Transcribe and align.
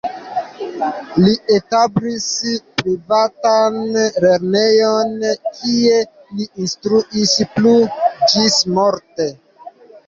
Li 1.23 1.33
establis 1.55 2.25
privatan 2.81 3.79
lernejon, 4.25 5.15
kie 5.61 6.01
li 6.41 6.51
instruis 6.67 7.37
plu 7.61 7.77
ĝismorte. 8.35 9.35